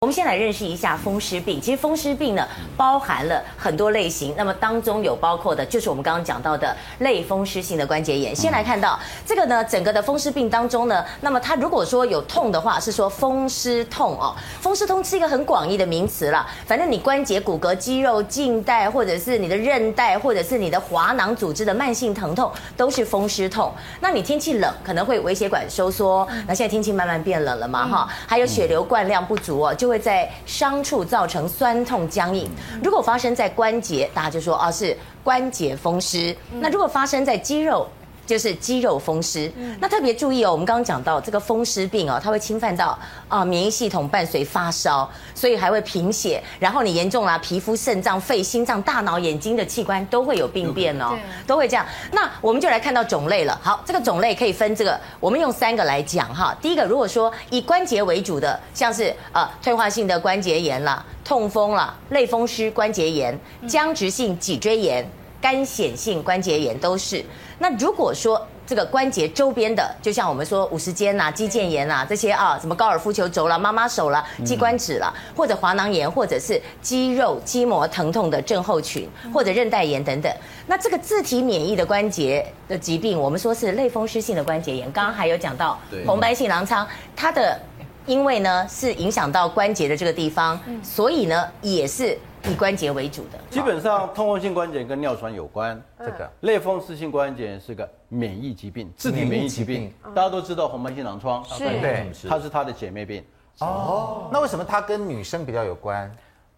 [0.00, 1.60] 我们先来认识一下风湿病。
[1.60, 4.32] 其实风湿病呢，包含了很多类型。
[4.36, 8.32] 那么当中有包括的，就是我们刚刚讲到的类风湿性的关节炎。
[8.32, 14.32] 先来看到这个呢，整个的风湿病当中呢，那么它如果说有痛的话，是说风湿痛哦。
[14.60, 16.48] 风湿痛是一个很广义的名词了。
[16.64, 23.72] 反正你关节、骨骼、肌肉、静带，或者是你的韧带，或者是你的滑囊组织的慢性疼痛，都是风湿痛。
[23.98, 26.24] 那你天气冷，可能会微血管收缩。
[26.46, 32.48] 那现在天气慢慢变冷了嘛，哈，还有血流灌量不足哦，就会在伤处造成酸痛僵硬。
[32.84, 36.36] 如果发生在关节，大家就说啊是关节风湿。
[36.60, 37.88] 那如果发生在肌肉，
[38.28, 39.50] 就是肌肉风湿。
[39.80, 42.96] 那特别注意哦，我们刚刚讲到这个风湿病哦，它会侵犯到
[43.26, 46.42] 啊免疫系统，伴随发烧，所以还会贫血。
[46.60, 51.86] 然后你严重啦，皮肤、肾脏、肺、心脏、大脑、眼睛的器官都会有病变哦，都会这样。
[52.12, 53.58] 那我们就来看到种类了。
[53.62, 56.54] 好，这个种类可以分这个，我们用三个来讲哈。
[56.60, 65.08] 第一个，如果说以关节为主的，像是呃退化性的关节炎啦、痛风啦、类风湿关节炎、僵直性脊椎炎。
[65.40, 67.24] 干癬性关节炎都是。
[67.58, 80.32] 那如果说这个关节周边的，就像我们说五十肩呐、肌腱炎呐这些啊，什么高尔夫球肘啦、妈妈手啦、膝关节啦，或者滑囊炎，或者是肌肉筋膜疼痛的症候群，或者韧带炎等等。
[80.66, 84.90] 那这个自体免疫的关节的疾病，我们说是类风湿性的关节炎。
[84.92, 87.58] 刚刚还有讲到红斑性狼疮，它的
[88.06, 92.16] 因为呢是影响到关节的这个地方，所以呢也是。
[92.44, 95.80] 以关节为主的，基本上痛风性关节跟尿酸有关。
[95.98, 99.92] 这个类风湿性关节炎是个免疫疾病，自体免疫疾病。
[100.14, 103.24] 大家都知道红斑性狼疮，是，对，它是它的姐妹病。
[103.60, 106.10] 哦，那为什么它跟女生比较有关？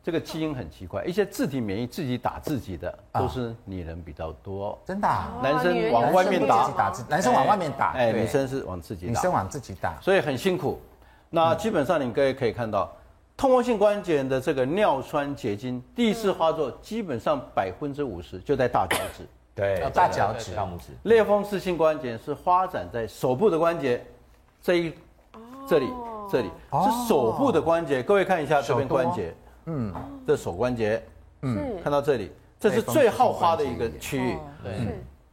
[0.02, 4.78] 这个基因很奇怪，一些自体免疫自己打自己的都是女人比较多。
[4.86, 5.08] 真的？
[5.42, 10.80] 男生往外面打，男生往外面打，哎，女生是往自己打，女生往自己打，所以很辛苦。
[11.28, 12.90] 那基本上你各位可以看到。
[13.40, 19.26] 痛风性关节炎的这个尿酸结晶第一次发作，基本上百分之五十就在大脚趾。
[19.54, 20.88] 对，大脚趾、大拇指。
[21.04, 24.04] 类风湿性关节炎是发展在手部的关节，
[24.60, 24.94] 这一
[25.66, 25.90] 这里
[26.30, 28.02] 这里是手部的关节。
[28.02, 29.34] 各位看一下这边关节，
[29.64, 29.90] 嗯，
[30.26, 31.02] 这手关节，
[31.40, 34.36] 嗯，看到这里，这是最好发的一个区域。
[34.62, 34.74] 对。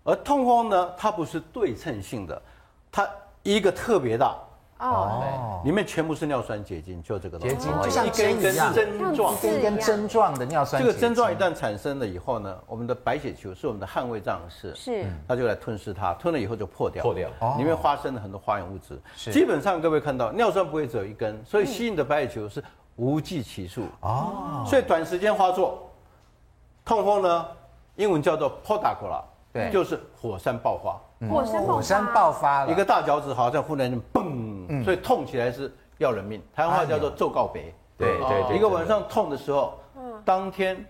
[0.05, 2.41] 而痛风呢，它不是对称性的，
[2.89, 3.05] 它
[3.43, 4.33] 一个特别大。
[4.79, 10.81] 哦，里面全部是尿酸结晶，就这个东西，结晶就像针一根，针状，一根一根针状的尿酸。
[10.81, 17.27] 这个针状一旦产生了以后呢，我们的白血球是我们的捍卫战士，是，它就来吞噬它，吞了以后就破掉，破掉，
[17.57, 19.01] 里面发生了很多化学物质。
[19.15, 19.31] 是。
[19.31, 22.63] 基本上各位看到，尿酸不会只有一根，所以吸引的白血球是
[22.97, 23.83] 无计其数。
[24.01, 25.89] 哦，所以短时间发作，
[26.85, 27.45] 痛风呢，
[27.95, 29.21] 英文叫做 Podagora，
[29.51, 31.01] 对，就是火山爆发。
[31.27, 33.99] 火山火山爆发了，一个大脚趾好像忽然间
[34.67, 36.41] 嘣，所以痛起来是要人命。
[36.53, 37.73] 台湾话叫做咒告别。
[37.97, 39.79] 对对对，一个晚上痛的时候，
[40.23, 40.85] 当天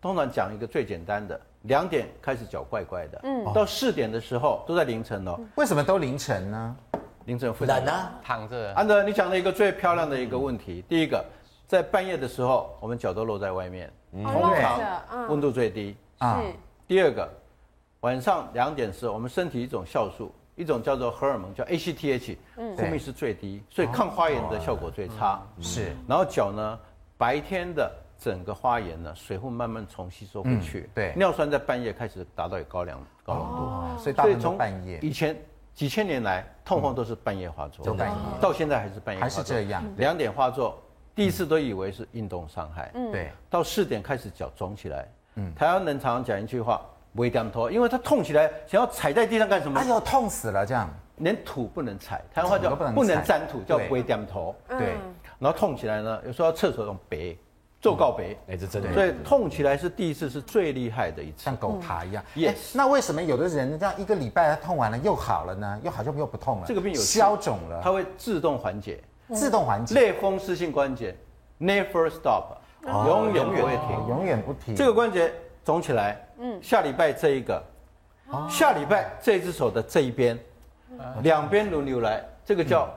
[0.00, 5.38] 通常讲一个最简单的，两点开始脚怪怪的，嗯，到四点的时候都在凌晨哦。
[5.56, 6.76] 为什么都凌晨呢？
[7.24, 8.72] 凌晨冷啊，躺着。
[8.74, 10.84] 安德，你讲了一个最漂亮的一个问题。
[10.88, 11.24] 第一个，
[11.66, 16.42] 在半夜的时候，我们脚都露在外面，通常温度最低啊。
[16.86, 17.28] 第二个。
[18.00, 22.36] 晚上两点时，我们身体一种酵素，一种叫做荷尔蒙，叫 ACTH，
[22.76, 25.42] 分泌是最低，所以抗花炎的效果最差。
[25.60, 26.78] 是，然后脚呢，
[27.18, 30.88] 白天的整个花炎呢，水会慢慢重吸收回去。
[30.94, 33.46] 对，尿酸在半夜开始达到有高量高浓
[33.96, 35.36] 度，所以所以从半夜以前
[35.74, 39.82] 几千年来，痛风都是半夜发作，半夜到现在还是半夜，还是这样。
[39.96, 40.80] 两点发作，
[41.16, 45.08] 第一次都以为是运动伤害，对，到四点开始脚肿起来。
[45.34, 46.80] 嗯，台湾人常常讲一句话。
[47.14, 49.78] 微点头，因为他痛起来，想要踩在地上干什么？
[49.78, 50.66] 哎呦，痛死了！
[50.66, 50.88] 这样
[51.18, 54.54] 连土不能踩，台湾话叫不能沾土，叫微点头。
[54.68, 54.96] 对，
[55.38, 57.36] 然后痛起来呢，有时候要厕所用白，
[57.80, 58.92] 做告别，哎，这真的。
[58.92, 62.24] 所以痛起来是第一次，是最厉害的一次，像狗爬一样。
[62.34, 62.72] Yes。
[62.74, 65.80] 那为什么有的人这样一个礼拜他痛完了又好了呢？
[65.84, 66.64] 又好像又不痛了？
[66.66, 69.00] 这个病有消肿了，它会自动缓解，
[69.32, 69.94] 自动缓解。
[69.94, 71.16] 类风湿性关节
[71.60, 74.74] ，never stop，永远不会停，永远不停。
[74.74, 75.32] 这个关节。
[75.64, 77.62] 肿起来，嗯，下礼拜这一个，
[78.48, 80.38] 下礼拜这只手的这一边，
[81.22, 82.88] 两边轮流来，这个叫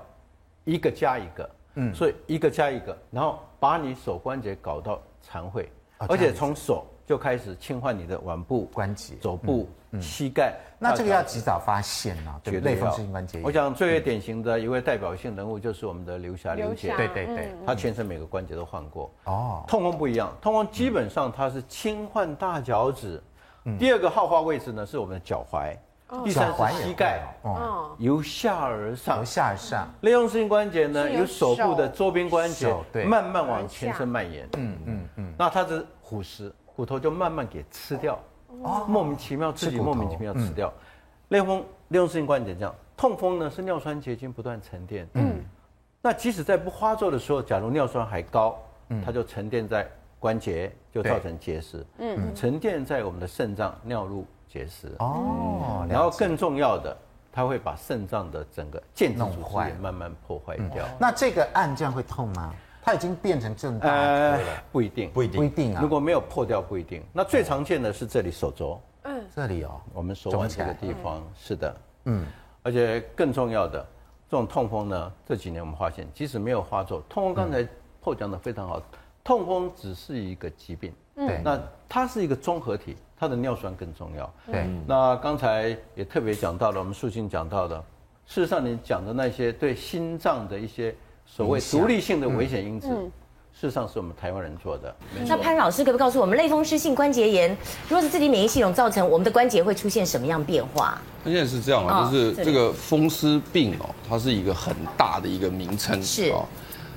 [0.63, 9.69] 一个加一个，嗯，所以一个加一个，然后把你手关节搞到残废，而且从手就开始侵犯你的腕部关节、肘部、
[10.01, 10.53] 膝盖。
[10.79, 13.45] 那这个要及早发现啊，对，类风湿性关节炎。
[13.45, 19.11] 我想最为典型的一位代表性人物就是我们的刘霞刘姐，对对对，她全身每个关节都换过。
[19.23, 23.19] 哦，痛风不一样，痛风基本上它是轻换大脚趾，
[23.79, 25.75] 第二个好发位置呢是我们的脚踝，
[26.23, 29.91] 第三是膝盖，哦，由下而上，由下而上。
[30.01, 32.71] 类风湿性关节呢，由手部的周边关节
[33.07, 38.19] 慢慢往前身蔓延，嗯嗯嗯，那它是虎食，骨头就慢慢给吃掉，
[38.63, 40.71] 哦，莫名其妙自己莫名其妙吃掉。
[41.30, 45.44] 类风类风湿性关节这样，痛风呢是尿酸结晶不断沉淀，嗯，
[46.01, 48.57] 那即使在不发作的时候，假如尿酸还高，
[48.89, 49.88] 嗯，它就沉淀在
[50.19, 54.25] 关节，就造成结石，嗯，沉淀在我们的肾脏尿路。
[54.50, 54.95] 结石。
[55.00, 56.98] 哦，然后更重要的，
[57.33, 60.86] 它会把肾脏的整个建筑组织也慢慢破坏掉。
[60.98, 62.56] 那这个按这样会痛吗？
[62.88, 64.39] 它已经变成正大了，
[64.72, 65.81] 不一定，不一定，不一定啊。
[65.81, 67.04] 如果没有破掉，不一定。
[67.12, 72.25] 那最常见的是这里手肘，嗯，这里哦，我们手腕这个地方，是的，嗯。
[72.63, 73.86] 而且更重要的，
[74.30, 77.68] 这种痛风呢，这几年我们发现，即使没有发作，痛风刚才
[78.00, 78.81] 破讲的非常好，
[79.22, 81.60] 痛风只是一个疾病，对，那
[81.90, 82.95] 它是一个综合体。
[83.19, 84.33] 它的尿酸更重要。
[84.45, 87.83] 对，那刚才也特别讲到了，我们素卿讲到的，
[88.28, 90.95] 事实上你讲的那些对心脏的一些
[91.27, 94.95] 所谓独立性的危险因子，事实上是我们台湾人做的。
[95.27, 97.56] 那潘老师可不可以告诉我们，类风湿性关节炎，
[97.89, 101.00] 如果是自己免疫系统造成，我们的关节会出现什么样变化？
[101.24, 106.01] 那现在是这样啊，就是这个风湿病哦，它是一个很大的一个名称。
[106.01, 106.33] 是。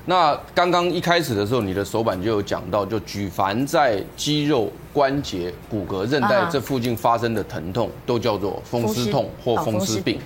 [0.06, 10.19] 那刚刚一开始的时候，你的手板就有讲到，就举凡在肌肉、关节、骨骼、韧带这附近发生的疼痛，都叫做风湿痛或风湿病。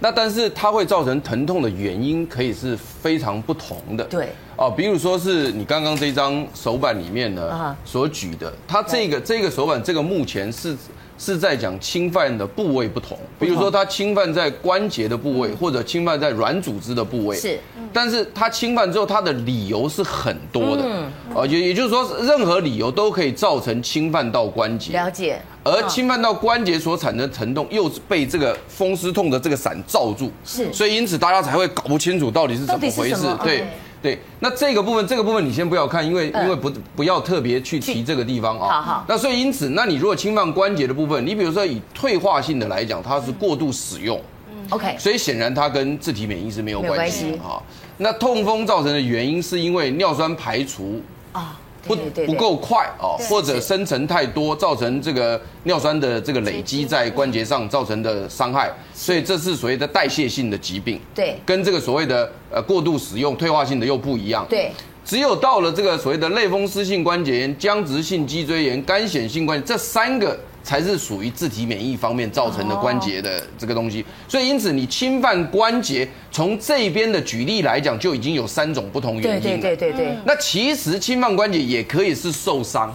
[0.00, 4.04] 那但是它会造成疼痛的原因，可以是非常不同的。
[4.04, 4.28] 对。
[4.56, 10.76] 哦，比如说是你刚刚这张手板里面呢所举的，它这个这个手板这个目前是。
[11.24, 17.36] 是在讲侵犯的部位不同，比如说它侵犯在关节的部位，或者侵犯在软组织的部位。
[17.36, 17.60] 是，
[17.92, 20.82] 但是它侵犯之后，它的理由是很多的。
[20.84, 24.92] 嗯，啊，也也就是说，任何理由都可以造成侵犯到关节。
[24.92, 25.40] 了解。
[25.62, 30.28] 而侵犯到关节所产生的疼痛，又是被这个风湿痛的这个伞罩住。
[30.44, 30.72] 是。
[30.72, 33.24] 所以因此大家才会搞不清楚到底是怎么回事。
[33.44, 33.64] 对。
[34.02, 38.68] 对，那这个部分，这个部分你先不要看，因为因为不不要特别去提这个地方啊。
[38.68, 39.04] 好好。
[39.08, 44.20] 那所以因此，那你如果侵犯关节的部分，你比如说以退化性的来讲，它是过度使用。
[44.50, 44.66] 嗯。
[44.70, 44.96] OK。
[44.98, 47.62] 所以显然它跟自体免疫是没有关系啊。
[47.96, 51.00] 那痛风造成的原因是因为尿酸排除
[51.32, 51.56] 啊。
[51.84, 51.96] 不
[52.26, 61.00] 不够快哦，或者生成太多，造成这个尿酸的这个累积在关节上造成的伤害，所以这是所谓的代谢性的疾病。
[61.14, 64.46] 对，跟这个所谓的呃过度使用退化性的又不一样。
[64.48, 64.70] 对，
[65.04, 70.38] 只有到了这个所谓的类风湿性关节炎、僵直性脊椎炎、干癣性关节这三个。
[70.62, 79.40] 才是属于自体免疫方面造成的关节的这个东西，所以因此你侵犯关节，从这边的举例来讲，就已经有三种不同原因了。
[79.40, 80.16] 对对对对对。
[80.24, 82.94] 那其实侵犯关节也可以是受伤，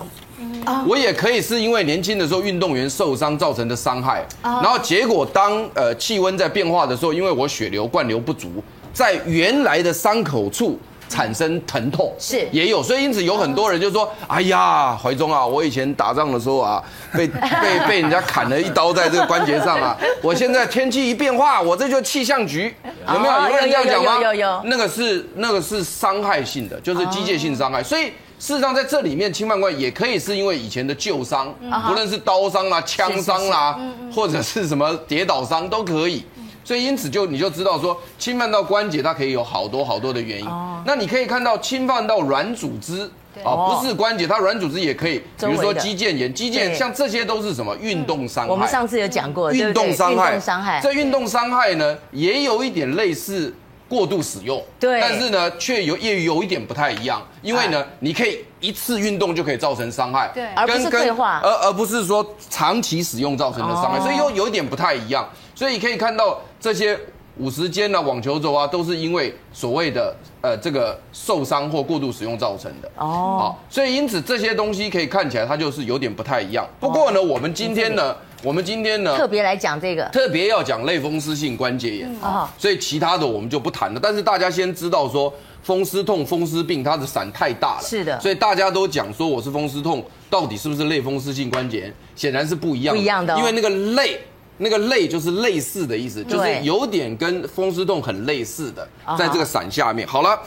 [0.87, 8.63] 我也可以是因为年轻的时候运动员受伤造成的伤害，然后结果当呃气温在变化的时候，因为我血流灌流不足，
[8.93, 10.79] 在原来的伤口处。
[11.09, 16.83] 产生疼痛是也有，所以因此有很多人就说：“哎呀，怀中啊，我以前打仗的时候啊，
[17.13, 17.27] 被
[17.61, 22.73] 被被人家砍了一刀在这个关节上啊，我现在天气一变化，我这就气象局
[23.13, 23.49] 有没有？
[23.49, 24.15] 有人这样讲吗？
[24.15, 27.81] 有有有，那个是那个是伤害性的，就是机械性伤害。
[27.81, 28.05] 所以
[28.39, 31.53] 事实上在这里面侵犯关也可以是因为以前的旧伤，
[31.87, 33.79] 不论是刀伤啦、枪伤啦，
[34.13, 36.25] 或者是什么跌倒伤都可以。”
[36.67, 40.45] 所以因此就你就知道说，侵犯到关节，它可以有好多好多的原因。
[40.45, 40.83] 哦。
[40.85, 43.09] 那你可以看到侵犯到软组织，
[43.41, 48.51] 啊，不是关节，它软组织也可以，比如说肌腱炎、肌腱，像这些都是什么运动伤害。
[48.51, 50.37] 我们上次有讲过，运动伤害。
[50.37, 50.81] 伤害。
[50.83, 53.55] 这运动伤害呢，也有一点类似
[53.87, 54.61] 过度使用。
[54.77, 54.99] 对。
[54.99, 60.29] 但是呢，却有也有一点不太一样，因为呢，你可以一次运动就可以造成伤害。
[60.33, 60.47] 对。
[60.47, 61.39] 而不是退化。
[61.41, 65.25] 而而不是说长期使用造成的伤害，所以又有一点不太一样。
[65.57, 66.39] 所以可以看到。
[66.59, 66.99] 这些
[67.37, 73.05] 五十肩啊、网球肘啊，都是因为所谓的呃这个受伤或过度使用造成的哦。
[73.39, 76.67] 好，所以因此这些东西可以看起来它就是有点不太一样。
[76.79, 82.51] 不过呢，我们今天呢，我们今天呢特别来讲这个，特别要讲类风湿性关节炎啊。
[82.57, 83.99] 所以其他的我们就不谈了。
[84.01, 87.83] 但是大家先知道说，风湿痛、风湿病它的伞太大了。
[87.83, 88.19] 是的。
[88.19, 91.93] 所以大家都讲说我是风湿痛，到底是不是类风湿性关节炎？
[92.15, 92.99] 显然是不一样的。
[92.99, 93.37] 不一样的。
[93.37, 94.19] 因为那个类。
[94.57, 98.87] 那个类就是类似的意思，就是有点跟风湿痛很类似的，
[99.17, 100.07] 在这个伞下面。
[100.07, 100.39] 好了，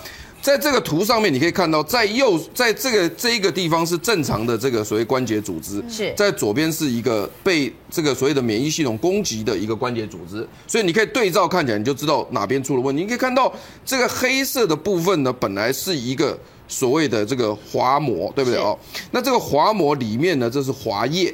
[0.43, 13.03] 在这个图上面你可以看到，在右，在这个这一个地方是正常的这个所谓关节组织，是在左边是一个被这个所谓的免疫系统攻击的一个关节组织，所以你可以对照看起来，你就知道哪边出了问题。
[13.03, 13.53] 你可以看到
[13.85, 18.77] 这个黑色的部分呢，本来是一个所谓的这个滑膜，对不对哦？
[19.11, 21.33] 那这个滑膜里面呢，这是滑液。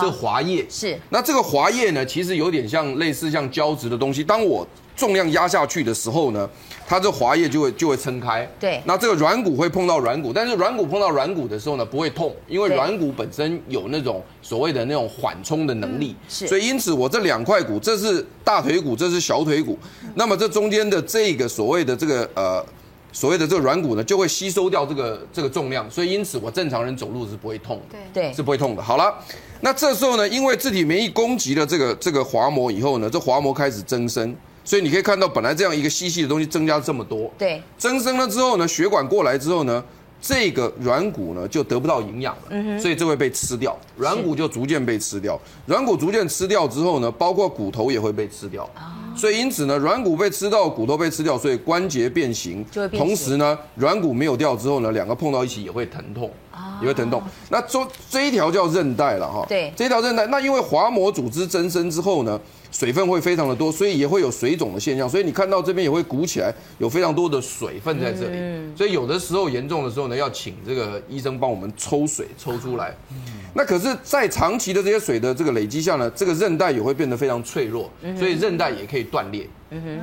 [0.00, 0.98] 这个滑液是。
[1.08, 4.22] 那这个滑液呢，其实有点像类似像胶质的东西。
[4.22, 6.48] 当我重量压下去的时候呢，
[6.86, 8.46] 它这滑液就会就会撑开。
[8.58, 8.80] 对。
[8.84, 16.14] 那这个软骨会碰到软骨，但是软骨碰到软骨的时候呢，不会痛，因为软骨本身有那种所谓的那种缓冲的能力。
[16.28, 16.46] 是。
[16.46, 19.78] 所以因此我这两块骨，这是大腿骨，这是小腿骨。
[20.14, 22.64] 那么这中间的这个所谓的这个呃。
[23.12, 28.82] 所谓的这个软骨呢，就会吸收掉这个这个重量，所以因此我正常人走路是不会痛的，对，是不会痛的。
[28.82, 29.14] 好了，
[29.60, 39.82] 那这时候呢，因为自体免疫攻击了这个这个滑膜以后呢，这滑膜开始增生，所以你可以看到本来这样一个细细的东西增加这么多，对，增生了之后呢，血管过来之后呢。
[40.22, 48.68] 这个软骨呢就得不到营养了，嗯哼，所以这会被吃掉，软骨就逐渐被吃掉，软骨逐渐吃掉之后呢，包括骨头也会被吃掉，
[49.20, 52.64] 所以因此呢，软骨被吃到，骨头被吃掉，所以关节变形，
[52.96, 56.30] 同时呢，软骨没有掉之后呢，两个碰到一起也会疼痛，
[56.80, 57.22] 也会疼痛。
[57.50, 62.40] 那这这一条叫韧带了哈，对，这条韧带，那因为滑膜组织增生之后呢。
[62.70, 65.08] 水分会非常的多，所以也会有水肿的现象。
[65.08, 68.36] 所以你看到这边也会鼓起来，有非常多的水分在这里。
[68.76, 72.94] 所以有的时候严重的时候呢，要请这个医生帮我们抽水抽出来。
[73.52, 79.48] 那可是，在长期的这些水的这个累积下呢，这个韧带也会变得非常脆弱，所以韧带也可以断裂。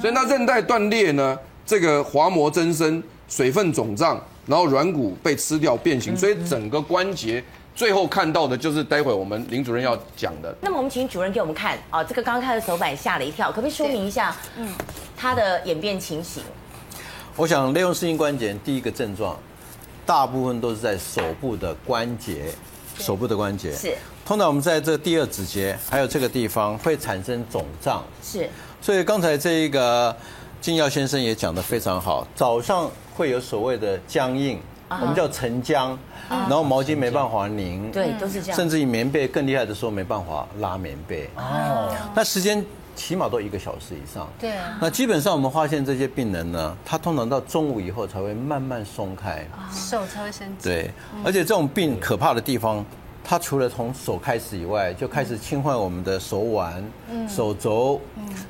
[0.02, 7.42] 所以那韧带断裂呢，这个滑膜增生、水分肿胀，然后软骨被吃掉变形，所以整个关节。
[7.78, 10.54] 最后看到的就是待会我们林主任要讲的。
[10.62, 14.68] 那么我们请主任给我们看啊，这个刚刚看的手板吓了一跳，可不可以说明一下，嗯，
[15.16, 16.42] 它的演变情形？
[17.36, 19.38] 我想类风湿性关节第一个症状，
[20.08, 22.46] 大部分都是在手部的关节，
[22.98, 23.96] 手部的关节是。
[24.26, 28.50] 通常我们在这第二指节还有这个地方会产生肿胀，是。
[28.82, 30.16] 所以刚才这一个
[30.60, 34.60] 金耀先生也讲得非常好，早上会有所谓的僵硬。
[34.90, 35.98] 我们叫沉僵，
[36.30, 38.56] 然后毛巾没办法拧，对，都是这样。
[38.56, 41.30] 甚至于棉被更厉害的时候没办法拉棉被。
[41.36, 42.66] 哦，那时间
[42.96, 44.28] 起码都一个小时以上。
[44.40, 44.78] 对啊。
[44.82, 49.46] 那基本上我们发现这些病人呢，他通常到中午以后才会慢慢松开。
[49.70, 50.70] 手才会伸直。
[50.70, 50.92] 对，
[51.26, 52.86] 而且这种病可怕的地方，
[53.24, 56.82] 它除了从手开始以外，就开始侵犯我们的手腕、
[57.28, 58.00] 手肘、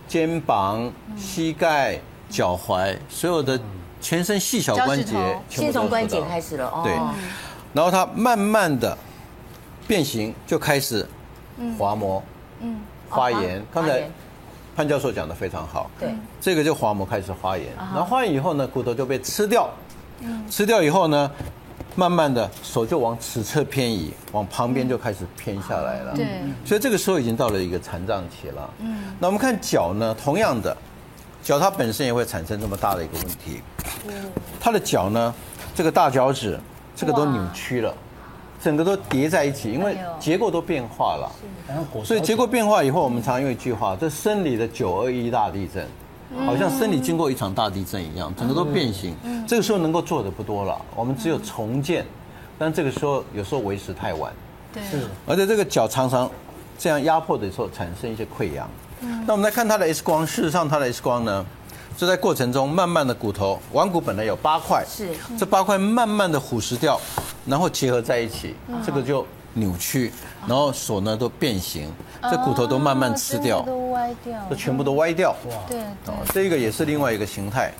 [0.08, 3.60] 肩膀、膝盖、脚踝，所有的。
[4.00, 5.16] 全身细小关节，
[5.50, 6.82] 先从关节开始了哦。
[6.84, 6.94] 对，
[7.74, 8.98] 然后它慢慢的
[9.88, 11.06] 变形，就开始
[11.78, 12.22] 滑膜，
[12.62, 13.64] 嗯，发炎。
[13.74, 14.10] 刚才
[14.76, 19.70] 潘教授讲的非常好，对，这个就滑膜开始发炎，然后发炎以后呢，骨头就被吃掉，
[20.50, 21.32] 吃掉以后呢，
[21.96, 26.28] 慢慢的手就往此侧偏移，往旁边就开始偏下来了，对，
[26.64, 28.70] 所以这个时候已经到了一个残障期了。
[28.80, 30.78] 嗯，那我们看脚呢，同样的。
[31.48, 33.62] 脚它本身也会产生这么大的一个问题，
[34.60, 35.34] 它的脚呢，
[35.74, 36.60] 这个大脚趾
[36.94, 37.94] 这个都扭曲了，
[38.62, 41.32] 整个都叠在一起，因为结构都变化了。
[42.04, 45.88] 所以结构变化以后，我们常用一句话，这生理的九二一大地震，
[46.46, 49.16] 好像生理经过一场大地震一样，整个都变形。
[49.48, 52.06] 这个时候能够做的不多了，我们只有重建，
[52.60, 54.34] 但这个时候有时候为时太晚。
[54.74, 54.84] 对，
[55.26, 56.30] 而且这个脚常常
[56.78, 58.70] 这样压迫的时候产生一些溃疡。
[59.26, 61.46] 那我们来看它的 X 光，事实上它的 X 光呢，
[61.96, 65.10] 就在过程中慢慢的骨头腕骨本来有八块，是。
[65.38, 67.00] 这八块慢慢的腐蚀掉，
[67.46, 68.56] 然后结合在一起，
[68.86, 70.12] 这个就扭曲，
[70.48, 71.92] 然后手呢都变形，
[72.24, 77.72] 这骨头都慢慢吃掉，都歪掉，这全部都歪掉，哇，对，哦，这个也是另外一个形态，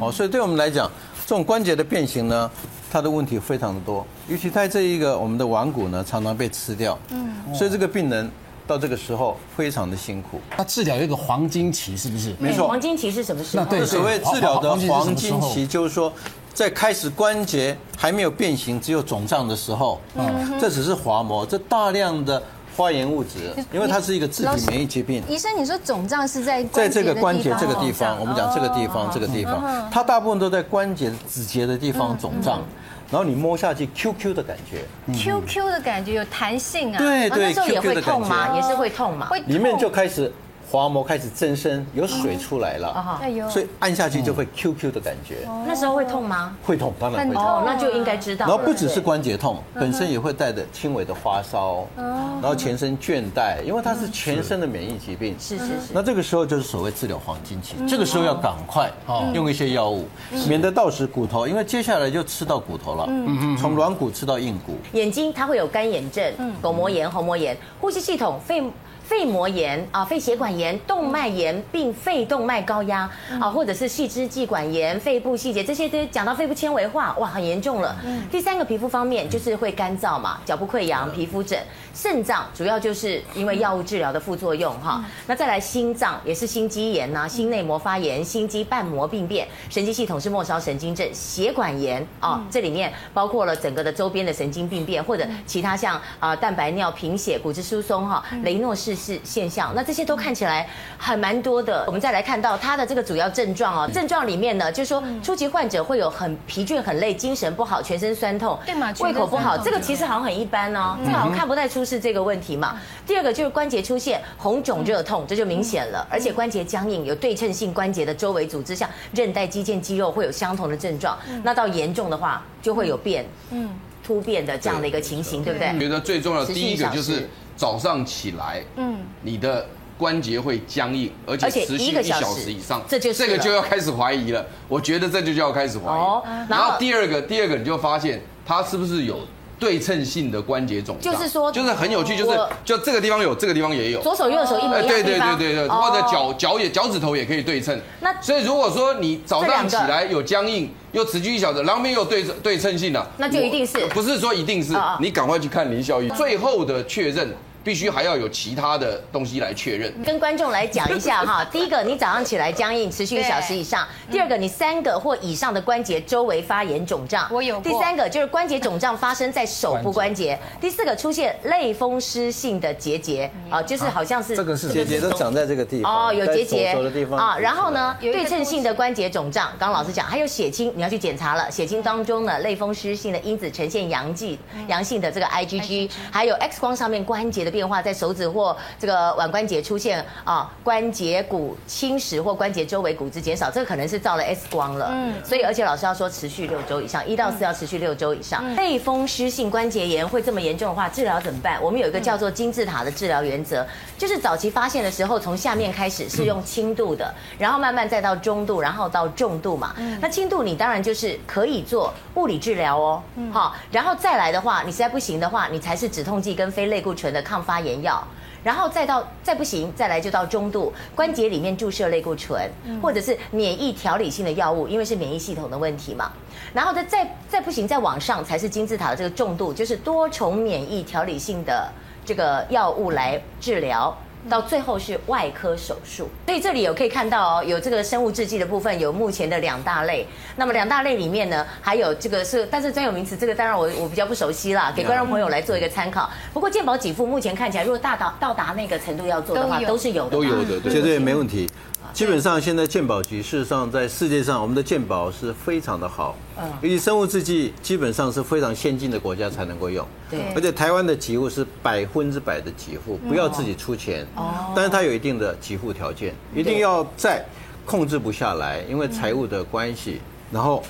[0.00, 0.90] 哦，所以对我们来讲，
[1.26, 2.50] 这种关节的变形呢，
[2.90, 8.30] 它的问题非常的多，尤其在这一个我们的腕骨呢，常常被吃掉，嗯，所以这个病人。
[8.68, 10.40] 到这个时候非常的辛苦。
[10.50, 12.34] 他治疗有一个黄金期，是不是？
[12.40, 12.66] 没错。
[12.66, 13.62] 黄金期是什么时候？
[13.62, 16.12] 那对，所谓治疗的黄金期，就是说，
[16.52, 22.42] 在开始关节还没有变形，只有肿胀的时候，嗯，这只是滑膜，这大量的
[22.76, 25.22] 发炎物质，因为它是一个自体免疫疾病。
[25.28, 32.62] 医生，你说肿胀是在在这个关节这个地方，我们讲这个地方，这个地方，它大部分都在关节指节的地方肿胀。
[33.10, 38.54] 然后你摸下去，Q Q 的感觉，Q Q 的感觉有弹性啊，对对，那时候也会痛吗？
[38.56, 39.28] 也是会痛吗？
[39.30, 40.30] 会，里面就开始。
[40.68, 45.48] 滑膜开始增生，有水出来了，所以按下去就会 Q Q 的感觉。
[45.66, 46.56] 那时候会痛吗？
[46.64, 47.42] 会痛，当然会痛。
[47.42, 48.46] 哦，那就应该知道。
[48.46, 55.36] 然后不只是关节痛，本身也会带着轻微的发烧，然后全身倦怠，因为它是全身的免疫疾病。
[55.38, 55.92] 是是是。
[55.92, 58.90] 那这个时候就是所谓治疗黄金期，这个时候要赶快
[59.32, 60.06] 用一些药物，
[60.48, 63.06] 免得到时骨头，因为接下来就吃到骨头了。
[63.08, 64.76] 嗯，从软骨吃到硬骨。
[64.92, 66.24] 眼睛它会有干眼症、
[66.60, 68.62] 巩膜炎、虹膜炎，呼吸系统肺。
[69.06, 73.08] 肺膜炎啊、肺血管炎、动脉炎并肺动脉高压
[73.40, 77.94] 啊，或者是细支气管炎、肺部细节这些都讲到肺部纤维化，哇，很严重了。
[78.32, 81.56] 第三个皮肤方面就是会干燥嘛，脚部溃疡、皮肤疹。
[81.96, 85.02] 肾脏主要就是因为药物治疗的副作用哈。
[85.26, 101.84] 那再来心脏也是心肌炎呐、心内膜发炎、心肌瓣膜病变、神经系统是末梢神经症、血管炎啊，这里面包括了整个的周边的神经病变或者其他像啊蛋白尿、贫血、骨质疏松哈、雷诺氏氏现象，那这些都看起来还蛮多的。
[101.86, 108.92] 我们再来看到它的这个主要症状哦，症状里面呢，就是说初级患者会有很疲倦、很累、精神不好、全身酸痛，对嘛？
[109.00, 112.78] 胃口不好，这个其实好像很一般哦，这个好像看不太出是这个问题嘛。
[113.06, 121.16] 第二个就是关节出现红肿热痛，这就明显了，而且关节僵硬，有对称性关节的周围组织，像韧带、肌腱、肌肉会有相同的症状。
[121.44, 123.70] 那到严重的话，就会有变，嗯，
[124.04, 125.78] 突变的这样的一个情形，对不对？
[125.78, 129.66] 觉得最重要的第一个就是早上起来，嗯，你的
[129.96, 134.44] 关节会僵硬，而且持续一小时以上，这就这个就要开始怀疑了。
[134.68, 136.50] 我觉得这就叫开始怀疑。
[136.50, 139.20] 然后第二个，第二个你就发现它是不是有。
[139.58, 144.88] 对称性的关节肿胀，就是说，就是很有趣，就是就这个地方有，这个地方也有，左手右手一模一样。
[144.88, 147.78] 对对对对对，或者脚脚也脚趾头也可以对称。
[148.00, 157.34] 那所以如果说你早上起来有僵硬，又持续一小时，两边又对对称性了，那就一定是，不是说一定是，你赶快去看林孝义，最后的确认。
[157.66, 159.92] 必须还要有其他的东西来确认。
[160.04, 167.58] 跟观众来讲一下哈， 第一个，你早上起来僵硬，持续一小时以上；第二个，你三个或以上的关节周围发炎肿胀；我有。
[167.62, 176.72] 第三个就是关节肿胀发生在手部关节；第四个出现类风湿性的结节啊，就是好像是这个是结节都长在这个地方哦，有结节。
[176.72, 177.36] 的地方啊。
[177.36, 188.26] 然后呢，对称性的关节肿胀，刚刚老师讲，还有血清，你要去检查了，血清当中呢，类风湿性的因子呈现阳剂阳性的这个 IgG，还有 X 光上面关节的变化，在手指。
[188.36, 194.90] 或这个腕关节出现啊关节骨侵蚀或关节周围骨质减少，这个可能是照了 X 光了。
[194.92, 198.44] 嗯，所以而且老师要说持续六周以上，一到四要持续六周以上。
[198.56, 201.62] 类风湿性关节炎会这么严重的话，治疗怎么办？
[201.62, 203.64] 我们有一个叫做金字塔的治疗原则，
[203.96, 209.72] 就是早期发现的时候，从下面开始是用轻度的，然后慢慢再到中度，然后到重度嘛。
[209.78, 213.02] 嗯那轻度你当然就是可以做物理治疗哦。
[213.32, 218.02] 好，然后再来的话，你实在不行的话，你才是止痛剂跟非类固醇的抗发炎药。
[218.44, 222.48] 然后再到再不行，再来就到中度关节里面注射类固醇，
[222.80, 226.12] 或者是免疫调理性的药物，因为是免疫系统的问题嘛。
[226.54, 231.68] 然后再再再不行，再往上才是金字塔的这个重度，就是多重免疫调理性的
[232.04, 233.92] 这个药物来治疗。
[234.28, 240.06] 到最后是外科手术，所以这里有可以看到哦，有这个生物制剂的部分，有目前的两大类。
[240.36, 246.10] 那么两大类里面呢，还有这个是，但是专有名词这个当然我我比较不熟悉啦，给观众朋友来做一个参考。
[246.32, 251.48] 不过健保给付目前看起来，如果大到到达那个程度要做的话，都是有的，都有的，绝对没问题。
[251.96, 256.14] 基本上现在鉴宝局事实上在世界上，我们的鉴宝是非常的好。
[256.38, 259.82] 嗯，尤其生物制剂基本上是非常先进的国家才能够用。
[260.10, 264.06] 对，而且台湾的给付是百分之百的给付，不要自己出钱。
[264.14, 267.24] 哦，但是它有一定的给付条件，一定要在
[267.64, 270.62] 控制不下来，因为财务的关系，然后。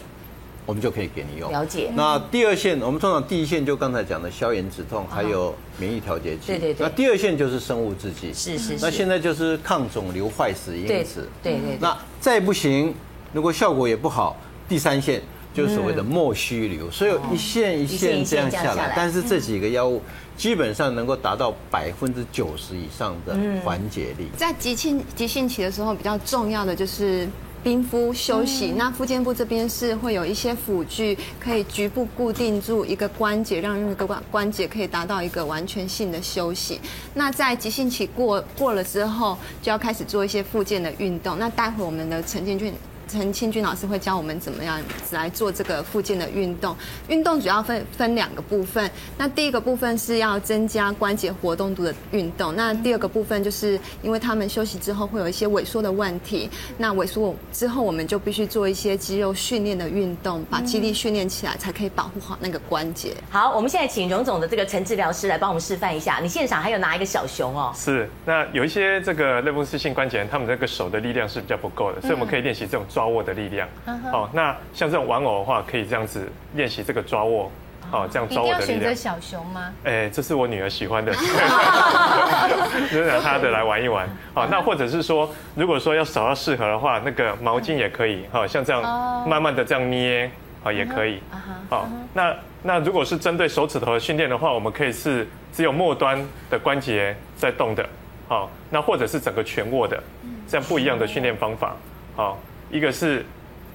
[0.67, 1.51] 我们就可以给你用。
[1.53, 1.93] 了解。
[1.95, 6.49] 那第二线，我们通常第一线就刚才讲的消炎止痛，还有免疫调节剂。
[6.49, 6.85] 对对对。
[6.85, 8.35] 那第二线就是生物制剂。
[8.35, 8.85] 是是是。
[8.85, 11.29] 那现在就是抗肿瘤坏死因子。
[11.41, 11.79] 对对对。
[11.81, 12.93] 那再不行，
[13.33, 14.37] 如果效果也不好，
[14.69, 15.23] 第三线
[15.55, 16.91] 就是所谓的莫须瘤。
[16.91, 20.03] 所以一线一线这样下来，但是这几个药物
[20.37, 24.27] 基本上能够达到百分之九十以上的缓解力。
[24.37, 27.29] 在急性急性期的时候，比较重要的就是。
[27.67, 36.81] 冰敷休息，那附件部这边是会有一些辅具，可以局部固定住一个关节，让那个关关节可以达到一个完全性的休息。
[37.15, 41.37] 那在急性期过过了之后，就要开始做一些附件的运动。
[41.41, 42.73] 那待会我们的陈建俊。
[43.09, 44.81] 陈清军老师会教我们怎么样
[45.13, 46.77] 来做这个附近的运动。
[47.09, 48.91] 运动主要分分两个部分。
[49.17, 52.55] 那第一个部分是要增加关节活动度的运动。
[52.57, 56.51] 那第二个部分就是因为他们休息之后会有一些萎缩的问题。
[56.79, 63.13] 那萎缩之后，我们就必须做一些肌肉训练的运动，把肌力训练起来，才可以保护好那个关节。
[63.31, 66.19] 好，我们现在请荣总的这个陈治疗师来帮我们示范一下。
[66.21, 67.73] 你现场还有拿一个小熊哦。
[67.77, 68.11] 是。
[68.25, 72.85] 那有一些这个类风湿性关节炎，他们这个手的力量是比较不够的，所以我们可以练习这种。
[72.97, 73.69] 抓握的力量，
[74.11, 77.53] 好，那像这种玩偶的话，可以这样子练习这个抓握，
[77.91, 78.77] 好，这样抓握的力量。
[78.79, 79.71] 一定要选择小熊吗？
[79.85, 81.13] 哎，这是我女儿喜欢的，
[82.91, 84.09] 就拿她的来玩一玩。
[84.33, 88.83] 好，那或者是说，如果说要找到适合的话，那个毛巾也可以，好，像这样
[89.29, 90.31] 慢慢的这样捏，
[90.63, 91.21] 好，也可以。
[91.69, 97.87] 好，那那如果是针对手指头的训练的话，我们可以是只有末端的关节在动的。
[98.27, 100.03] 好，那或者是整个全握的，
[100.49, 101.77] 这样不一样的训练方法。
[102.17, 102.39] 好，
[102.71, 103.25] 一个是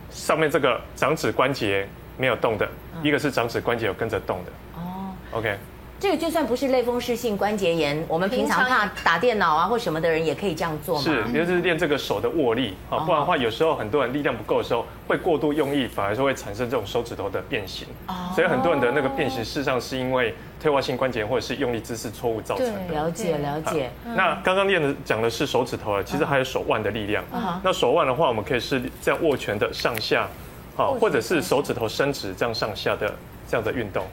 [0.10, 2.70] 上面这个掌指关节没有动的，
[3.02, 4.52] 一个是掌指关节有跟着动的。
[4.76, 5.58] 哦，OK。
[6.02, 11.04] 这个就算不是类风湿性关节炎，我们平常怕打电脑啊或什么的人也可以这样做吗？
[11.04, 17.88] 是，就是练这个手的握力啊，不然的话有时候很多人力量不够的时候会过度用力，反而是会产生这种手指头的变形。
[18.08, 22.94] 哦所以很多人的那个变形事实上是因为退化性关节或者是用力姿势错误造成的。
[22.94, 23.92] 了解了解。
[24.16, 27.24] 那刚刚练的讲的是手指头啊，其实还有手腕的力量。
[27.62, 30.28] 那手腕的话，我们可以是这样握拳的上下，
[30.76, 33.14] 好，或者是手指头伸直这样上下的
[33.48, 34.04] 这样的运动。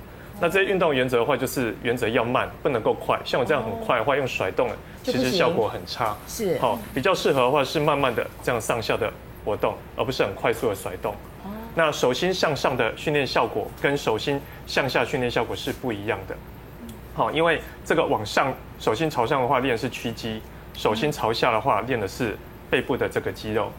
[0.40, 3.18] 那这些运动原则的话，就是原则要慢，不能够快。
[3.24, 4.70] 像我这样很快的话，用甩动，
[5.03, 6.16] 其实效果很差。
[6.29, 9.12] 是，好，比较适合的话是慢慢的这样上下的
[9.44, 11.14] 活动，而不是很快速的甩动。
[11.74, 16.37] 那手心向上的训练效果跟手心向下训练效果是不一样的。
[17.14, 20.40] 好，因为这个往上手心朝上的话练的是屈肌，
[20.74, 22.37] 手心朝下的话练的是
[22.70, 23.72] 背部的这个肌肉。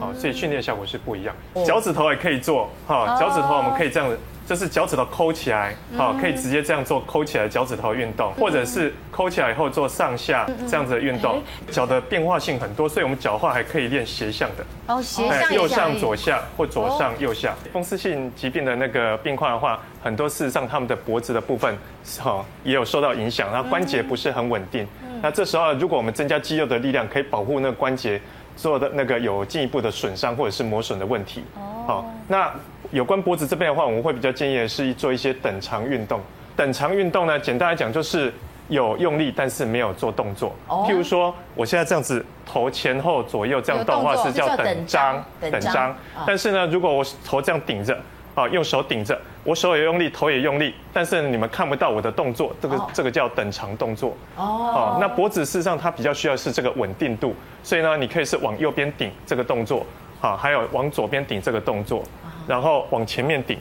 [0.00, 1.34] 好，所以训练效果是不一样。
[1.66, 4.18] 脚趾头也可以做，哈，脚趾头我们可以这样子。
[4.46, 11.42] 就是脚趾头抠起来，好，可以直接这样做抠起来脚趾头运动，或者是抠起来以后做上下这样子的运动。
[11.70, 14.64] 脚的变化性很多，所以我们脚踝还可以练斜向的。
[14.88, 15.54] 哦，斜向。
[15.54, 17.54] 右上左下或左上右下。
[17.72, 21.76] 风湿性疾病的那个病况的话，很多事实上他们的脖子的部分，
[22.18, 24.86] 哈，也有受到影响，然后关节不是很稳定。
[25.22, 28.20] 那这时候如果我们增加肌肉的力量，可以保护那个关节
[28.56, 31.42] 做的那个有进一步的损伤或者是磨损的问题。
[31.86, 32.52] 好，那。
[32.90, 36.20] 有关脖子这边的话，我们会比较建议的是做一些等长运动。
[36.54, 38.30] 等长运动呢，简单来讲就是
[38.68, 40.54] 有用力，但是没有做动作。
[40.68, 45.24] 譬如说，我现在这样子头前后左右这样动的话，是叫等张。
[45.40, 45.96] 等张。
[46.26, 47.98] 但是呢，如果我头这样顶着，
[48.34, 54.16] 啊，用手顶着，我手也用力，头也用力，但是你们看不到我的动作，这个这个叫等长动作。
[54.36, 54.96] 哦。
[55.00, 59.84] 那脖子事实上它比较需要是这个稳定度，所以呢，你可以是往右边顶这个动作，
[60.20, 62.02] 啊，还有往左边顶这个动作。
[62.48, 63.56] 然后往前面顶，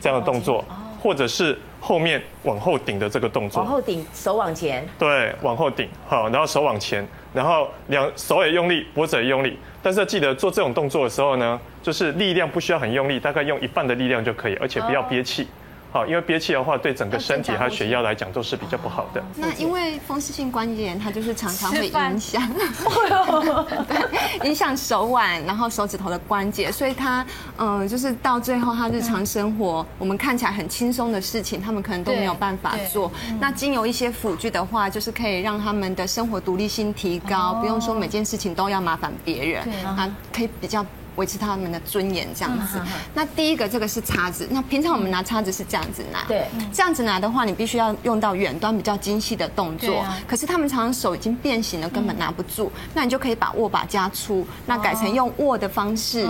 [0.00, 0.64] 这样的动作，
[1.02, 3.60] 或者是后面往后顶的这个动作。
[3.60, 4.86] 往后顶，手往前。
[4.96, 7.04] 对，往后顶，好，然后手往前，
[7.34, 9.58] 然后两手也用力，脖子也用力。
[9.82, 15.46] 但是记得做这种动作的时候呢，就是力量不需要很用力，大概用一半的力量就可以，而且不要憋气。
[15.92, 19.20] 好，因为憋气的话，对整个身体还有血压来讲都是比较不好的。
[19.34, 22.42] 那因为风湿性关节炎，它就是常常会影响，
[24.44, 27.26] 影响手腕，然后手指头的关节，所以它
[27.58, 33.10] 嗯，就是到最后他日常生活，我们看起来很轻松的事情，他们可能都没有办法做。
[33.40, 40.86] 那经由一些辅具的话，就是可以让他们的生活独立性提高，不用说每件事情都要麻烦别人，啊可以比较。
[41.16, 42.78] 维持他们的尊严这样子。
[43.14, 50.04] 那第一个这个是叉子，那平常我们拿叉子是这样子拿，对，这样子拿的话，你必须要用到远端比较精细的动作。
[50.28, 52.70] 可是他们常常手已经变形了，根本拿不住。
[52.92, 56.28] 那你就可以把握把加粗，那改成用握的方式，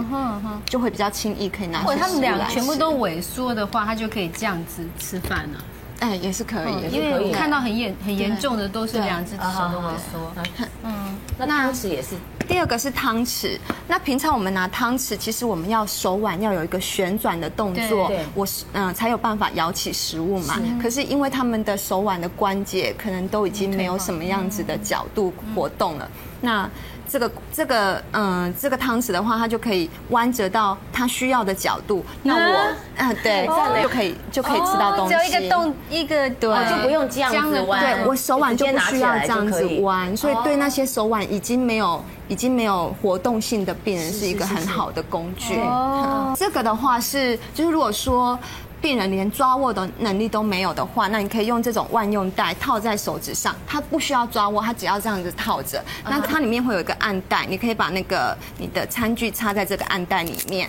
[0.66, 1.80] 就会比较轻易可以拿。
[1.80, 5.64] 如果他们两个全部都萎缩的话，他就可可以这样子吃饭了。
[6.00, 10.32] 哎，也是可以，因为我看到很严很严重的都是两只手都萎缩。
[10.82, 12.16] 嗯，那汤匙也是。
[12.48, 20.58] 第二个是汤匙，那平常我们拿汤匙，其实我们要手腕要有一个旋转的动作，我是嗯才有办法舀起食物嘛。
[20.82, 26.10] 可是因为他们的手腕的关节可能都已经没有什么样子的角度活动了，
[26.40, 26.68] 那。
[27.10, 32.04] 这个这个嗯，这个汤匙的话，它就可以弯折到它需要的角度。
[32.22, 35.14] 那我嗯，对，这样就可以就可以吃到东西。
[35.14, 37.80] 只有一个动一个对，就不用这样子弯。
[37.80, 45.56] 对，我手腕就不需要这样子弯，所以对那些手腕已经没有已经没有活动性的病人是一个很好的工具。
[45.56, 48.38] 哦，这个的话是就是如果说。
[48.80, 55.82] 病人连抓握的能力都没有的话，那你可以用这种万用带套在手指上，它不需要抓握，它只要这样子套着。
[56.04, 60.68] 那它里面会有一个暗袋，你可以把那个你的餐具插在这个暗袋里面。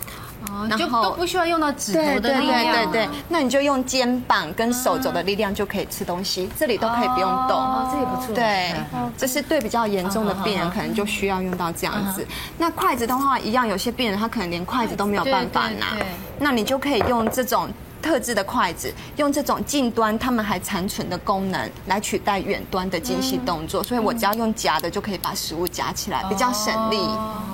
[0.50, 2.74] 哦，然后都不需要用到指头的力量。
[2.74, 7.56] 对对对，那你就用肩膀跟手肘的力量就可以吃东西，这里都可以不用动。
[7.56, 8.34] 哦，这也不错。
[8.34, 8.74] 对，
[9.16, 12.26] 这是对比较严重的病人可能就需要用到这样子。
[12.58, 15.96] 那筷子的话一样，有些病人他可能连筷子都没有办法拿，
[16.40, 17.70] 那你就可以用这种。
[18.02, 26.98] 特制的筷子，用这种近端他们还残存的功能来取代远端的精细动作，所以我只要用夹的就可以把食物夹起来，比较省力。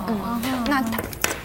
[0.07, 0.83] 嗯，那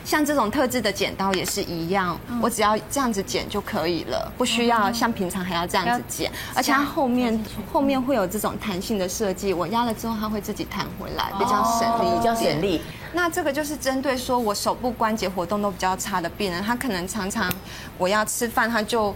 [0.04, 12.82] 像这种特制的剪刀也是一样，我只要这样子剪就可以了，不需要像平常还要这样子剪，而且它后面后面会有这种弹性的设计，我压了之后它会自己弹回来，比较省力，比较省力。
[13.14, 17.48] 那这个就是针对说我手部关节活动都比较差的病人，他可能常常
[17.98, 19.14] 我要吃饭他就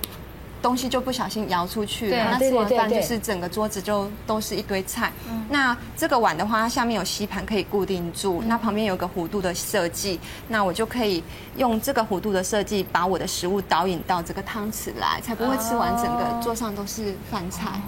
[0.61, 5.13] 东西就不小心摇出去了，对那吃完饭就是整个桌子就都是一堆菜。
[5.49, 11.23] 那这个碗的话，它下面有吸盘可以固定住，那旁边有个弧度的设计，那我就可以
[11.57, 17.81] 用这个弧度的设计，把我的食物导引到这个汤匙来，才不会吃完整个桌上都是饭菜。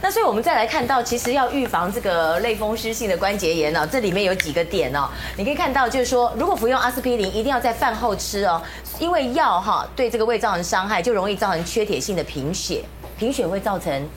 [0.00, 8.62] 那所以我们再来看到，其实要预防这个类风湿性的关节炎呢，这里面有几个点哦，你可以看到，就是说，如果服用阿司匹林，一定要在饭后吃哦，
[8.98, 12.84] 因为药哈对这个胃造成伤害，就容易造成缺铁性的贫血，
[13.18, 14.08] 贫血会造成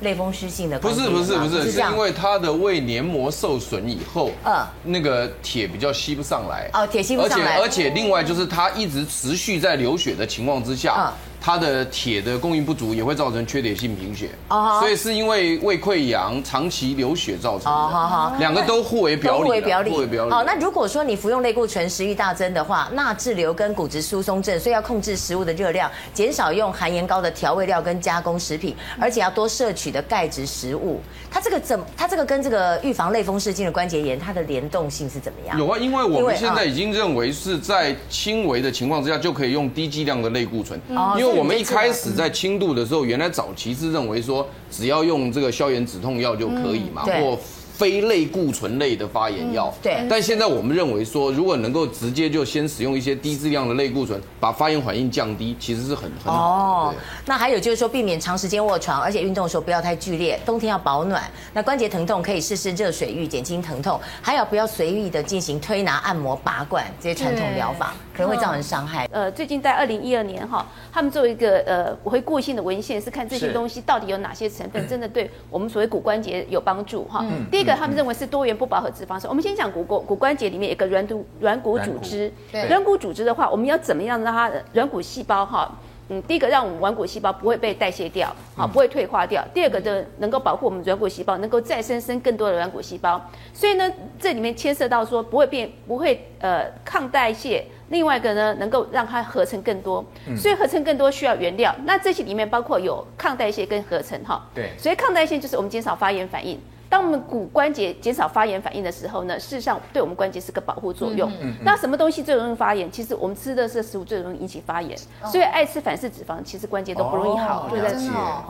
[0.00, 0.78] 类风湿性的。
[0.78, 11.12] 不是不是不是，是因为它的胃黏膜受损以后，嗯那个铁比较吸不上来，哦铁吸不上来而且而且另外就是它一直持续在流血的情况之下嗯。
[11.40, 14.30] 它的铁的供应不足，也会造成缺铁性贫血。
[14.48, 18.38] 哦所以是因为胃溃疡长期流血造成的。
[18.38, 19.44] 两个都互为表里。
[19.44, 19.90] 互为表里。
[19.90, 20.30] 互为表里。
[20.30, 31.00] 好，那如果说你服用类固醇，食欲大增的话，钠滞留跟骨质疏松症，所以要控制食物的热量，减少用含盐高的调味料跟加工食品，而且要多摄取的钙质食物。
[31.30, 31.78] 它这个怎？
[31.96, 35.58] 它这个跟这个预防类风湿性的关节炎，它的联动性是怎么样？
[35.58, 47.38] 有啊，因为我们现在已经认为是在轻微的情况之下就可以用低剂量的类固醇，哦因为我们一开始在轻度的时候，原来早期是认为说只要用这个消炎止痛药就可以嘛，嗯或
[47.78, 49.72] 非类固醇类的发炎药。
[49.80, 61.22] 对但现在我们认为说，如果能够直接就先使用一些低剂量的类固醇，把发炎反应降低，其实是很很好哦那还有就是说，避免长时间卧床，而且运动的时候不要太剧烈，冬天要保暖。
[61.54, 69.08] 那关节疼痛可以试试热水浴减轻疼痛，还有不要随意的进行推拿、按摩、拔罐这些传统疗法，可能会造成伤害。
[69.12, 77.20] 呃，最近在二零一二年哈，他们做一个呃回顾性的文献，是看这些东西到底有哪些成分真的对我们所谓骨关节有帮助哈。
[77.22, 79.28] 嗯第一个，他们认为是多元不饱和脂肪酸。
[79.28, 82.32] 我们先讲骨骨骨关节里面有一个软骨软骨组织，
[82.68, 85.70] 软骨组织的话，我们要怎么样让它软骨细胞哈？
[86.10, 89.44] 嗯，第一个让我们软骨细胞不会被代谢掉，好，不会退化掉。
[89.52, 93.20] 第二个就，能够保护我们软骨细胞，能够再生生更多的软骨细胞。
[93.52, 97.62] 所以呢，这里面牵涉到说不会变，不会呃抗代谢。
[97.90, 100.02] 另外一个呢，能够让它合成更多。
[100.34, 101.74] 所以合成更多需要原料。
[101.84, 104.42] 那这些里面包括有抗代谢跟合成哈。
[104.54, 106.58] 对所以抗代谢就是我们减少发炎反应。
[106.88, 111.30] 当我们骨关节减少发炎反应的时候呢，事实上对我们关节是个保护作用。
[111.62, 112.90] 那什么东西最容易发炎？
[112.90, 114.96] 其实我们吃的是食物最容易引起发炎。
[115.30, 117.94] 所以爱吃反式脂肪，其实关节都不容易好，对不对？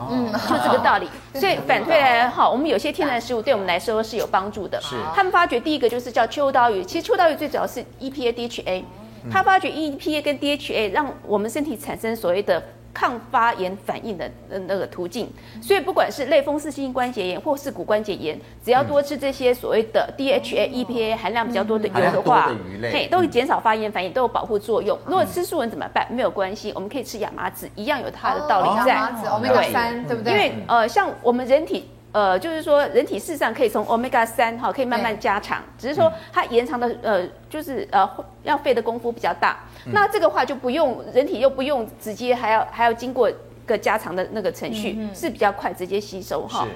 [0.09, 1.09] 嗯，就这个道理。
[1.37, 4.79] 所以反推来哈，我们有些天然食物对我们来说是有帮助的。
[4.81, 4.95] 是。
[5.13, 8.83] 他们发觉第一个就是叫秋刀鱼，其实秋刀鱼最主要是 EPA、DHA。
[9.29, 15.29] 他发觉 EPA 跟 DHA 让我们身体产生所谓的抗发炎反应的那个途径，
[15.61, 22.51] 所以不管是类风湿性关节炎或是骨关节炎，只要多吃这些所谓的 DHA、EPA 含量比较多的油的话，
[22.91, 24.97] 嘿，都会减少发炎反应，都有保护作用。
[25.05, 26.07] 如果吃素人怎么办？
[26.11, 28.93] 没有关系，我们可以吃亚麻籽，一样有它的道理在。
[28.93, 30.33] 亚麻籽，Omega 三，对不对？
[30.33, 31.89] 因为呃，像我们人体。
[32.11, 38.09] 呃，就是说，人体事实上可以从 omega 三哈，可以慢慢加长，只是说它延长的呃，就是呃
[38.43, 39.59] 要费的功夫比较大。
[39.85, 43.31] 那这个话就不用，人体又不用直接还要还要经过
[43.65, 46.67] 个加长的那个程序，是比较快直接吸收哈。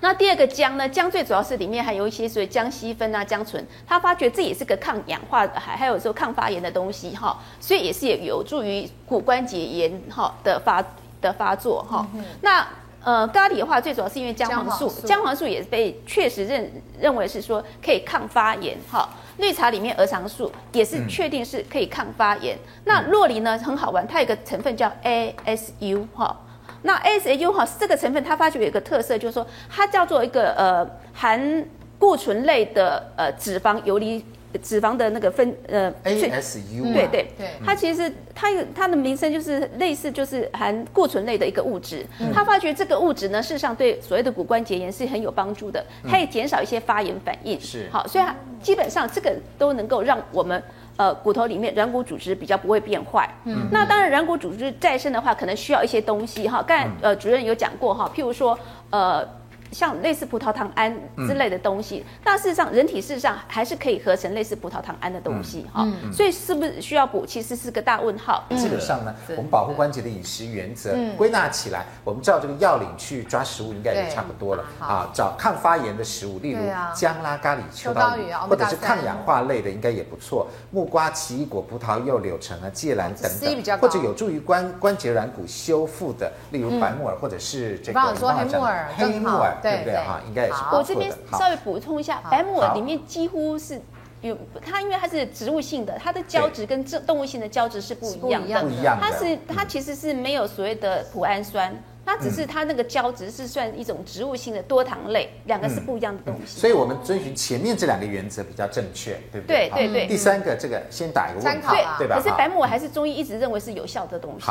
[0.00, 0.86] 那第二个姜呢？
[0.86, 10.84] 姜最主要是里面还有一些所谓姜烯酚啊、姜醇，它发觉这也是个抗氧化，还还有说抗发炎的东西哈，所以也是也有助于骨关节炎哈的发
[11.22, 12.06] 的发作哈。
[12.42, 12.66] 那
[13.06, 19.08] 呃，咖喱的话，最主要是因为姜黄素，姜黄素也被确实认认为是说可以抗发炎哈。
[19.38, 22.58] 绿茶里面儿茶素也是确定是可以抗发炎。
[22.84, 26.36] 那洛梨呢，很好玩，它有一个成分叫 ASU 哈。
[26.82, 31.64] 那 ASU 哈这个成分，它发觉有一个特色，就是说它叫做一个呃含
[32.00, 34.24] 固醇类的呃脂肪游离。
[34.62, 42.06] 脂肪的那个分呃，ASU，对对对，它其实它它的名称就是类似就是含固醇类的一个物质。
[42.32, 47.60] 他发觉这个物质呢，事实上对所谓的骨关节炎是很有帮助的，它也减少一些发炎反应。
[47.60, 50.62] 是好，所以它基本上这个都能够让我们
[50.96, 53.28] 呃骨头里面软骨组织比较不会变坏。
[53.44, 56.62] 嗯，那当然软骨组织再生的话，可能需要一些东西哈。
[56.66, 58.58] 刚才呃主任有讲过哈，譬如说
[58.90, 59.26] 呃。
[59.72, 60.94] 像类似葡萄糖胺
[61.26, 68.44] 之类的东西，那事实上人体事实上还是可以合成类似葡萄糖胺的东西哈，所以是不是需要补，其实是个大问号。
[68.56, 74.64] 基本上呢，我们保护关节的饮食原则归纳起来，我们照这个要领去抓食物，应该也差不多了。
[74.80, 75.10] 啊。
[75.14, 76.60] 找抗发炎的食物，例如
[76.94, 80.46] 姜啦、咖喱、秋刀鱼，或者是抗氧化类的，应该也不错。
[80.70, 89.55] 木瓜、奇异果、葡萄柚、柳橙啊、芥兰等等，或者有助于关关节软骨修复的，例如白木耳或者是这个说黑木耳，黑木耳。
[89.62, 90.20] 对不对哈？
[90.28, 90.56] 应该也是。
[90.72, 93.80] 我这边稍微补充一下，白木耳里面几乎是
[94.20, 98.62] 有它，因为它是植物性的，它的胶质跟这动物性的胶质是不一样的。
[98.62, 99.02] 不一样的。
[99.02, 101.74] 它是它其实是没有所谓的脯氨酸。
[102.08, 106.60] 它只是它那个胶质是算一种植物性的多糖类，两个是不一样的东西。
[106.60, 109.68] 所以我们遵循前面这两个原则比较正确，对不对？
[109.74, 110.06] 对对对。
[110.06, 112.14] 第三个这个先打一个问号，对吧？
[112.14, 114.46] 可是白木耳还是中医一直认为是有效的东西。